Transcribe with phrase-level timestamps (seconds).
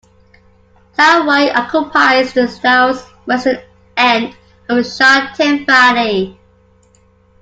[0.97, 3.59] Tai Wai occupies the southwestern
[3.95, 4.35] end
[4.67, 6.39] of the Sha Tin Valley.